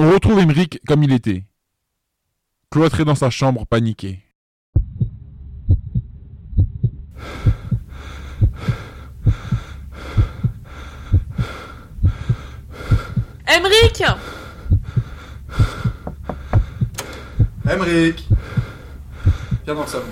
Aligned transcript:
On 0.00 0.12
retrouve 0.12 0.38
Emeric 0.38 0.80
comme 0.86 1.02
il 1.02 1.12
était, 1.12 1.42
cloîtré 2.70 3.04
dans 3.04 3.16
sa 3.16 3.30
chambre 3.30 3.66
paniqué. 3.66 4.20
Emric 13.48 14.04
Emric 17.68 18.28
Viens 19.64 19.74
dans 19.74 19.80
le 19.80 19.88
salon. 19.88 20.04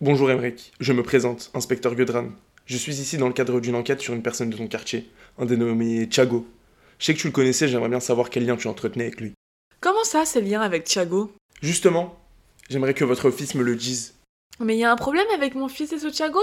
Bonjour 0.00 0.30
Emric, 0.30 0.72
je 0.80 0.94
me 0.94 1.02
présente, 1.02 1.50
inspecteur 1.52 1.94
Gudran. 1.94 2.28
Je 2.64 2.78
suis 2.78 2.98
ici 3.02 3.18
dans 3.18 3.28
le 3.28 3.34
cadre 3.34 3.60
d'une 3.60 3.74
enquête 3.74 4.00
sur 4.00 4.14
une 4.14 4.22
personne 4.22 4.48
de 4.48 4.56
ton 4.56 4.68
quartier, 4.68 5.10
un 5.36 5.44
dénommé 5.44 6.08
Thiago. 6.08 6.48
Je 6.98 7.06
sais 7.06 7.14
que 7.14 7.20
tu 7.20 7.28
le 7.28 7.32
connaissais, 7.32 7.68
j'aimerais 7.68 7.88
bien 7.88 8.00
savoir 8.00 8.28
quel 8.28 8.44
lien 8.44 8.56
tu 8.56 8.66
entretenais 8.66 9.04
avec 9.04 9.20
lui. 9.20 9.32
Comment 9.80 10.02
ça, 10.02 10.24
c'est 10.24 10.40
le 10.40 10.48
lien 10.48 10.60
avec 10.60 10.84
Thiago? 10.84 11.30
Justement, 11.62 12.18
j'aimerais 12.68 12.94
que 12.94 13.04
votre 13.04 13.30
fils 13.30 13.54
me 13.54 13.62
le 13.62 13.76
dise. 13.76 14.14
Mais 14.58 14.76
y 14.76 14.84
a 14.84 14.90
un 14.90 14.96
problème 14.96 15.26
avec 15.32 15.54
mon 15.54 15.68
fils 15.68 15.92
et 15.92 16.00
ce 16.00 16.08
Thiago? 16.08 16.40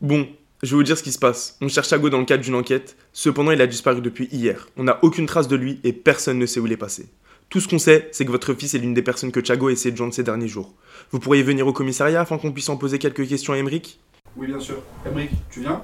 Bon, 0.00 0.28
je 0.62 0.70
vais 0.70 0.76
vous 0.76 0.82
dire 0.84 0.96
ce 0.96 1.02
qui 1.02 1.10
se 1.10 1.18
passe. 1.18 1.56
On 1.60 1.68
cherche 1.68 1.88
Thiago 1.88 2.10
dans 2.10 2.20
le 2.20 2.24
cadre 2.24 2.44
d'une 2.44 2.54
enquête, 2.54 2.96
cependant 3.12 3.50
il 3.50 3.60
a 3.60 3.66
disparu 3.66 4.00
depuis 4.00 4.28
hier. 4.30 4.68
On 4.76 4.84
n'a 4.84 5.00
aucune 5.02 5.26
trace 5.26 5.48
de 5.48 5.56
lui 5.56 5.80
et 5.82 5.92
personne 5.92 6.38
ne 6.38 6.46
sait 6.46 6.60
où 6.60 6.66
il 6.66 6.72
est 6.72 6.76
passé. 6.76 7.08
Tout 7.48 7.60
ce 7.60 7.66
qu'on 7.66 7.80
sait, 7.80 8.08
c'est 8.12 8.24
que 8.24 8.30
votre 8.30 8.54
fils 8.54 8.74
est 8.74 8.78
l'une 8.78 8.94
des 8.94 9.02
personnes 9.02 9.32
que 9.32 9.40
Thiago 9.40 9.68
a 9.68 9.72
essayé 9.72 9.90
de 9.90 9.96
joindre 9.96 10.14
ces 10.14 10.22
derniers 10.22 10.48
jours. 10.48 10.74
Vous 11.10 11.18
pourriez 11.18 11.42
venir 11.42 11.66
au 11.66 11.72
commissariat 11.72 12.20
afin 12.20 12.38
qu'on 12.38 12.52
puisse 12.52 12.68
en 12.68 12.76
poser 12.76 13.00
quelques 13.00 13.26
questions 13.26 13.54
à 13.54 13.56
Emeric? 13.56 13.98
Oui, 14.36 14.46
bien 14.46 14.60
sûr. 14.60 14.80
Emric, 15.04 15.30
tu 15.50 15.62
viens? 15.62 15.82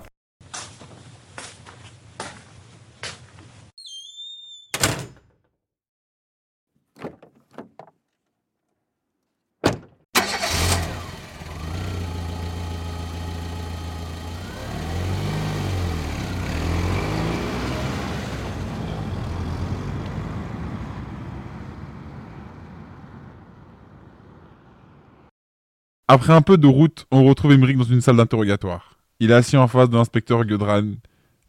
Après 26.06 26.34
un 26.34 26.42
peu 26.42 26.58
de 26.58 26.66
route, 26.66 27.06
on 27.10 27.24
retrouve 27.24 27.52
Emeric 27.52 27.78
dans 27.78 27.84
une 27.84 28.02
salle 28.02 28.19
d'interrogatoire. 28.19 28.98
Il 29.20 29.30
est 29.30 29.34
assis 29.34 29.56
en 29.56 29.69
face 29.69 29.88
de 29.88 29.97
l'inspecteur 29.97 30.44
Gudran, 30.44 30.92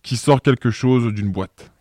qui 0.02 0.16
sort 0.16 0.42
quelque 0.42 0.72
chose 0.72 1.14
d'une 1.14 1.30
boîte. 1.30 1.74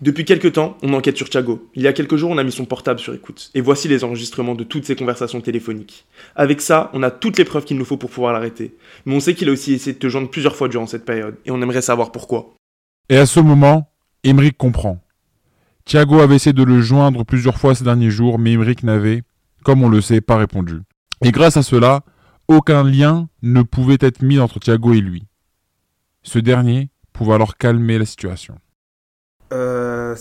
Depuis 0.00 0.24
quelque 0.24 0.48
temps, 0.48 0.78
on 0.82 0.94
enquête 0.94 1.18
sur 1.18 1.28
Thiago. 1.28 1.70
Il 1.74 1.82
y 1.82 1.86
a 1.86 1.92
quelques 1.92 2.16
jours, 2.16 2.30
on 2.30 2.38
a 2.38 2.42
mis 2.42 2.52
son 2.52 2.64
portable 2.64 3.00
sur 3.00 3.12
écoute. 3.12 3.50
Et 3.52 3.60
voici 3.60 3.86
les 3.86 4.02
enregistrements 4.02 4.54
de 4.54 4.64
toutes 4.64 4.86
ses 4.86 4.96
conversations 4.96 5.42
téléphoniques. 5.42 6.06
Avec 6.36 6.62
ça, 6.62 6.90
on 6.94 7.02
a 7.02 7.10
toutes 7.10 7.36
les 7.36 7.44
preuves 7.44 7.64
qu'il 7.64 7.76
nous 7.76 7.84
faut 7.84 7.98
pour 7.98 8.08
pouvoir 8.08 8.32
l'arrêter. 8.32 8.74
Mais 9.04 9.14
on 9.14 9.20
sait 9.20 9.34
qu'il 9.34 9.50
a 9.50 9.52
aussi 9.52 9.74
essayé 9.74 9.92
de 9.92 9.98
te 9.98 10.08
joindre 10.08 10.30
plusieurs 10.30 10.56
fois 10.56 10.68
durant 10.68 10.86
cette 10.86 11.04
période, 11.04 11.36
et 11.44 11.50
on 11.50 11.60
aimerait 11.60 11.82
savoir 11.82 12.12
pourquoi. 12.12 12.54
Et 13.10 13.18
à 13.18 13.26
ce 13.26 13.40
moment, 13.40 13.90
Emeric 14.22 14.56
comprend. 14.56 15.02
Thiago 15.84 16.20
avait 16.20 16.36
essayé 16.36 16.54
de 16.54 16.64
le 16.64 16.80
joindre 16.80 17.24
plusieurs 17.24 17.58
fois 17.58 17.74
ces 17.74 17.84
derniers 17.84 18.10
jours, 18.10 18.38
mais 18.38 18.52
Emeric 18.52 18.84
n'avait, 18.84 19.22
comme 19.64 19.82
on 19.82 19.90
le 19.90 20.00
sait, 20.00 20.22
pas 20.22 20.38
répondu. 20.38 20.80
Et 21.24 21.32
grâce 21.32 21.56
à 21.56 21.62
cela, 21.62 22.02
aucun 22.48 22.84
lien 22.84 23.30
ne 23.40 23.62
pouvait 23.62 23.96
être 24.00 24.20
mis 24.20 24.38
entre 24.38 24.60
Thiago 24.60 24.92
et 24.92 25.00
lui. 25.00 25.24
Ce 26.22 26.38
dernier 26.38 26.90
pouvait 27.14 27.32
alors 27.32 27.56
calmer 27.56 27.96
la 27.96 28.04
situation. 28.04 28.58
Euh. 29.54 30.14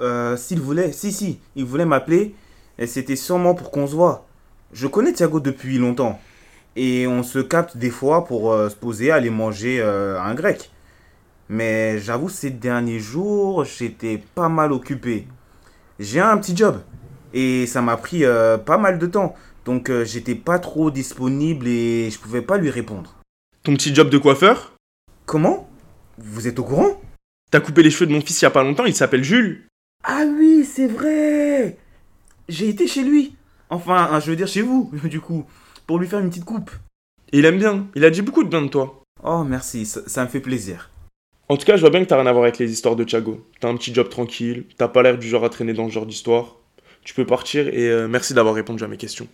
Euh, 0.00 0.36
s'il 0.36 0.60
voulait... 0.60 0.92
Si, 0.92 1.10
si, 1.10 1.40
il 1.56 1.64
voulait 1.64 1.84
m'appeler, 1.84 2.36
et 2.78 2.86
c'était 2.86 3.16
sûrement 3.16 3.56
pour 3.56 3.72
qu'on 3.72 3.88
se 3.88 3.96
voit. 3.96 4.28
Je 4.72 4.86
connais 4.86 5.12
Thiago 5.12 5.40
depuis 5.40 5.78
longtemps. 5.78 6.20
Et 6.76 7.08
on 7.08 7.24
se 7.24 7.40
capte 7.40 7.76
des 7.76 7.90
fois 7.90 8.24
pour 8.24 8.52
euh, 8.52 8.68
se 8.68 8.76
poser, 8.76 9.10
aller 9.10 9.30
manger 9.30 9.80
euh, 9.80 10.20
un 10.22 10.34
grec. 10.34 10.70
Mais 11.48 11.98
j'avoue, 11.98 12.28
ces 12.28 12.50
derniers 12.50 13.00
jours, 13.00 13.64
j'étais 13.64 14.22
pas 14.36 14.48
mal 14.48 14.70
occupé. 14.70 15.26
J'ai 15.98 16.20
un 16.20 16.38
petit 16.38 16.56
job. 16.56 16.78
Et 17.34 17.66
ça 17.66 17.82
m'a 17.82 17.96
pris 17.96 18.22
pas 18.64 18.78
mal 18.78 18.98
de 18.98 19.06
temps. 19.06 19.34
Donc 19.68 19.90
euh, 19.90 20.02
j'étais 20.02 20.34
pas 20.34 20.58
trop 20.58 20.90
disponible 20.90 21.68
et 21.68 22.08
je 22.10 22.18
pouvais 22.18 22.40
pas 22.40 22.56
lui 22.56 22.70
répondre. 22.70 23.16
Ton 23.64 23.74
petit 23.74 23.94
job 23.94 24.08
de 24.08 24.16
coiffeur? 24.16 24.72
Comment? 25.26 25.68
Vous 26.16 26.48
êtes 26.48 26.58
au 26.58 26.64
courant? 26.64 26.98
T'as 27.50 27.60
coupé 27.60 27.82
les 27.82 27.90
cheveux 27.90 28.06
de 28.06 28.14
mon 28.14 28.22
fils 28.22 28.40
il 28.40 28.46
y 28.46 28.46
a 28.46 28.50
pas 28.50 28.62
longtemps, 28.62 28.86
il 28.86 28.94
s'appelle 28.94 29.22
Jules. 29.22 29.66
Ah 30.04 30.24
oui, 30.24 30.64
c'est 30.64 30.86
vrai 30.86 31.76
J'ai 32.48 32.70
été 32.70 32.86
chez 32.86 33.02
lui. 33.02 33.34
Enfin, 33.68 34.08
hein, 34.10 34.20
je 34.20 34.30
veux 34.30 34.36
dire 34.36 34.48
chez 34.48 34.62
vous, 34.62 34.90
du 35.04 35.20
coup, 35.20 35.44
pour 35.86 35.98
lui 35.98 36.08
faire 36.08 36.20
une 36.20 36.30
petite 36.30 36.46
coupe. 36.46 36.70
Et 37.34 37.40
il 37.40 37.44
aime 37.44 37.58
bien, 37.58 37.88
il 37.94 38.06
a 38.06 38.10
dit 38.10 38.22
beaucoup 38.22 38.44
de 38.44 38.48
bien 38.48 38.62
de 38.62 38.68
toi. 38.68 39.02
Oh, 39.22 39.44
merci, 39.44 39.84
ça, 39.84 40.00
ça 40.06 40.24
me 40.24 40.30
fait 40.30 40.40
plaisir. 40.40 40.88
En 41.50 41.58
tout 41.58 41.66
cas, 41.66 41.76
je 41.76 41.82
vois 41.82 41.90
bien 41.90 42.02
que 42.02 42.08
t'as 42.08 42.16
rien 42.16 42.26
à 42.26 42.32
voir 42.32 42.44
avec 42.44 42.56
les 42.56 42.72
histoires 42.72 42.96
de 42.96 43.04
Thiago. 43.04 43.46
T'as 43.60 43.68
un 43.68 43.76
petit 43.76 43.92
job 43.92 44.08
tranquille, 44.08 44.64
t'as 44.78 44.88
pas 44.88 45.02
l'air 45.02 45.18
du 45.18 45.28
genre 45.28 45.44
à 45.44 45.50
traîner 45.50 45.74
dans 45.74 45.86
ce 45.88 45.92
genre 45.92 46.06
d'histoire. 46.06 46.56
Tu 47.04 47.12
peux 47.12 47.26
partir 47.26 47.68
et 47.68 47.90
euh, 47.90 48.08
merci 48.08 48.32
d'avoir 48.32 48.54
répondu 48.54 48.82
à 48.82 48.88
mes 48.88 48.96
questions. 48.96 49.28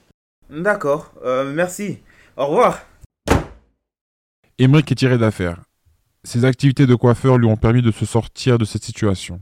D'accord, 0.50 1.12
euh, 1.24 1.52
merci. 1.52 1.98
Au 2.36 2.46
revoir. 2.46 2.86
Emeric 4.58 4.92
est 4.92 4.96
tiré 4.96 5.18
d'affaire. 5.18 5.62
Ses 6.22 6.44
activités 6.44 6.86
de 6.86 6.94
coiffeur 6.94 7.38
lui 7.38 7.46
ont 7.46 7.56
permis 7.56 7.82
de 7.82 7.90
se 7.90 8.06
sortir 8.06 8.58
de 8.58 8.64
cette 8.64 8.84
situation. 8.84 9.40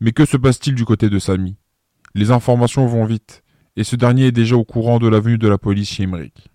Mais 0.00 0.12
que 0.12 0.24
se 0.24 0.36
passe-t-il 0.36 0.74
du 0.74 0.84
côté 0.84 1.10
de 1.10 1.18
Samy? 1.18 1.56
Les 2.14 2.30
informations 2.30 2.86
vont 2.86 3.04
vite, 3.04 3.42
et 3.76 3.84
ce 3.84 3.96
dernier 3.96 4.26
est 4.26 4.32
déjà 4.32 4.56
au 4.56 4.64
courant 4.64 4.98
de 4.98 5.08
la 5.08 5.20
venue 5.20 5.38
de 5.38 5.48
la 5.48 5.58
police 5.58 5.90
chez 5.90 6.04
Emeric. 6.04 6.48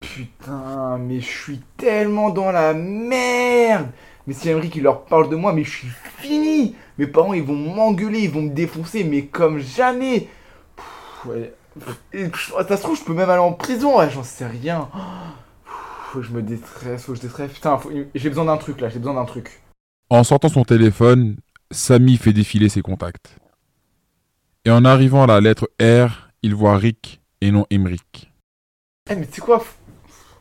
Putain, 0.00 0.98
mais 0.98 1.20
je 1.20 1.26
suis 1.26 1.60
tellement 1.76 2.30
dans 2.30 2.52
la 2.52 2.74
merde 2.74 3.88
Mais 4.26 4.34
si 4.34 4.48
Emmerich 4.50 4.76
il 4.76 4.82
leur 4.82 5.06
parle 5.06 5.30
de 5.30 5.36
moi, 5.36 5.54
mais 5.54 5.64
je 5.64 5.70
suis 5.70 5.88
fini 6.18 6.74
Mes 6.98 7.06
parents 7.06 7.32
ils 7.32 7.42
vont 7.42 7.56
m'engueuler, 7.56 8.20
ils 8.20 8.30
vont 8.30 8.42
me 8.42 8.54
défoncer, 8.54 9.04
mais 9.04 9.24
comme 9.26 9.58
jamais 9.58 10.28
Pff, 10.76 11.26
ouais. 11.26 11.54
Et, 12.12 12.26
Ça 12.68 12.76
se 12.76 12.82
trouve, 12.82 12.98
je 12.98 13.04
peux 13.04 13.14
même 13.14 13.30
aller 13.30 13.40
en 13.40 13.52
prison, 13.52 13.98
ouais, 13.98 14.10
j'en 14.10 14.22
sais 14.22 14.46
rien 14.46 14.88
Faut 16.12 16.20
que 16.20 16.24
je 16.24 16.32
me 16.32 16.42
déstresse, 16.42 17.04
faut 17.04 17.12
que 17.12 17.18
je 17.18 17.22
déstresse. 17.22 17.52
Putain, 17.52 17.78
faut- 17.78 17.90
j'ai 18.14 18.28
besoin 18.28 18.44
d'un 18.44 18.56
truc 18.56 18.80
là, 18.80 18.88
j'ai 18.88 18.98
besoin 18.98 19.14
d'un 19.14 19.24
truc. 19.24 19.60
En 20.08 20.24
sortant 20.24 20.48
son 20.48 20.64
téléphone, 20.64 21.36
Samy 21.70 22.16
fait 22.16 22.32
défiler 22.32 22.68
ses 22.68 22.82
contacts. 22.82 23.36
Et 24.64 24.70
en 24.70 24.84
arrivant 24.84 25.24
à 25.24 25.26
la 25.26 25.40
lettre 25.40 25.68
R, 25.80 26.30
il 26.42 26.54
voit 26.54 26.76
Rick 26.76 27.20
et 27.40 27.50
non 27.50 27.66
Emeric. 27.70 28.32
Eh, 29.10 29.14
mais 29.16 29.26
tu 29.26 29.40
quoi? 29.40 29.64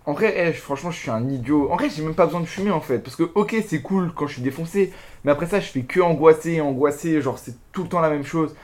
En 0.05 0.13
vrai, 0.13 0.33
eh, 0.37 0.53
franchement, 0.53 0.91
je 0.91 0.99
suis 0.99 1.09
un 1.11 1.27
idiot. 1.29 1.71
En 1.71 1.75
vrai, 1.77 1.89
j'ai 1.89 2.03
même 2.03 2.15
pas 2.15 2.25
besoin 2.25 2.41
de 2.41 2.45
fumer 2.45 2.71
en 2.71 2.81
fait. 2.81 2.99
Parce 2.99 3.15
que, 3.15 3.23
ok, 3.35 3.55
c'est 3.67 3.81
cool 3.81 4.13
quand 4.13 4.27
je 4.27 4.33
suis 4.33 4.41
défoncé. 4.41 4.93
Mais 5.23 5.31
après 5.31 5.47
ça, 5.47 5.59
je 5.59 5.67
fais 5.67 5.81
que 5.83 5.99
angoisser 5.99 6.53
et 6.53 6.61
angoisser. 6.61 7.21
Genre, 7.21 7.39
c'est 7.39 7.55
tout 7.71 7.83
le 7.83 7.89
temps 7.89 8.01
la 8.01 8.09
même 8.09 8.23
chose. 8.23 8.55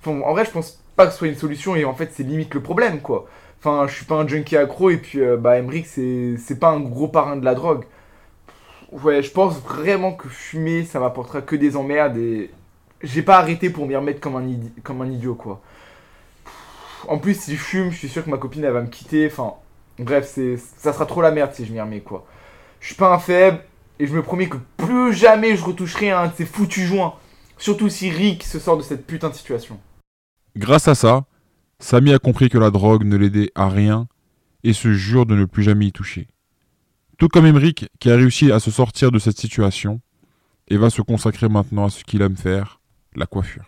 Enfin, 0.00 0.20
en 0.22 0.32
vrai, 0.32 0.44
je 0.44 0.50
pense 0.50 0.82
que 1.06 1.12
ce 1.12 1.18
soit 1.18 1.28
une 1.28 1.36
solution. 1.36 1.76
Et 1.76 1.84
en 1.84 1.94
fait, 1.94 2.10
c'est 2.12 2.22
limite 2.22 2.54
le 2.54 2.62
problème, 2.62 3.00
quoi. 3.00 3.26
Enfin, 3.58 3.86
je 3.86 3.94
suis 3.94 4.04
pas 4.04 4.16
un 4.16 4.26
junkie 4.26 4.56
accro. 4.56 4.90
Et 4.90 4.96
puis, 4.96 5.20
euh, 5.20 5.36
bah, 5.36 5.58
Emmerich, 5.58 5.86
c'est 5.86 6.58
pas 6.58 6.70
un 6.70 6.80
gros 6.80 7.08
parrain 7.08 7.36
de 7.36 7.44
la 7.44 7.54
drogue. 7.54 7.84
Ouais, 8.92 9.22
je 9.22 9.30
pense 9.30 9.60
vraiment 9.60 10.12
que 10.12 10.28
fumer, 10.28 10.84
ça 10.84 11.00
m'apportera 11.00 11.42
que 11.42 11.56
des 11.56 11.76
emmerdes. 11.76 12.16
Et 12.16 12.50
j'ai 13.02 13.22
pas 13.22 13.38
arrêté 13.38 13.70
pour 13.70 13.86
m'y 13.86 13.96
remettre 13.96 14.20
comme 14.20 14.36
un, 14.36 14.46
comme 14.82 15.02
un 15.02 15.10
idiot, 15.10 15.34
quoi. 15.34 15.60
En 17.08 17.18
plus, 17.18 17.40
si 17.40 17.56
je 17.56 17.60
fume, 17.60 17.90
je 17.90 17.96
suis 17.96 18.08
sûr 18.08 18.24
que 18.24 18.30
ma 18.30 18.36
copine, 18.36 18.64
elle 18.64 18.72
va 18.72 18.82
me 18.82 18.88
quitter. 18.88 19.26
Enfin, 19.26 19.54
bref, 19.98 20.30
c'est, 20.32 20.56
ça 20.56 20.92
sera 20.92 21.06
trop 21.06 21.22
la 21.22 21.30
merde 21.30 21.52
si 21.54 21.64
je 21.64 21.72
m'y 21.72 21.80
remets, 21.80 22.00
quoi. 22.00 22.26
Je 22.80 22.86
suis 22.88 22.96
pas 22.96 23.12
un 23.12 23.18
faible, 23.18 23.60
et 24.00 24.06
je 24.06 24.14
me 24.14 24.22
promets 24.22 24.48
que 24.48 24.56
plus 24.78 25.12
jamais 25.12 25.56
je 25.56 25.64
retoucherai 25.64 26.10
un 26.10 26.28
de 26.28 26.32
ces 26.34 26.46
foutus 26.46 26.84
joints. 26.84 27.14
Surtout 27.58 27.90
si 27.90 28.10
Rick 28.10 28.42
se 28.42 28.58
sort 28.58 28.78
de 28.78 28.82
cette 28.82 29.06
putain 29.06 29.28
de 29.28 29.34
situation. 29.34 29.78
Grâce 30.56 30.88
à 30.88 30.94
ça, 30.94 31.24
Samy 31.78 32.12
a 32.12 32.18
compris 32.18 32.48
que 32.48 32.58
la 32.58 32.70
drogue 32.70 33.04
ne 33.04 33.16
l'aidait 33.16 33.52
à 33.54 33.68
rien 33.68 34.08
et 34.64 34.72
se 34.72 34.92
jure 34.92 35.26
de 35.26 35.34
ne 35.34 35.44
plus 35.44 35.62
jamais 35.62 35.86
y 35.86 35.92
toucher. 35.92 36.28
Tout 37.18 37.28
comme 37.28 37.46
Emeric 37.46 37.88
qui 37.98 38.10
a 38.10 38.16
réussi 38.16 38.50
à 38.52 38.60
se 38.60 38.70
sortir 38.70 39.10
de 39.10 39.18
cette 39.18 39.38
situation 39.38 40.00
et 40.68 40.76
va 40.76 40.90
se 40.90 41.02
consacrer 41.02 41.48
maintenant 41.48 41.86
à 41.86 41.90
ce 41.90 42.04
qu'il 42.04 42.22
aime 42.22 42.36
faire, 42.36 42.80
la 43.14 43.26
coiffure. 43.26 43.66